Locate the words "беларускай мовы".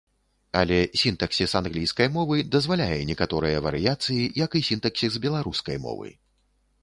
5.27-6.09